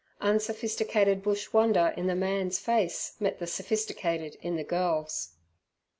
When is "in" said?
1.95-2.07, 4.41-4.55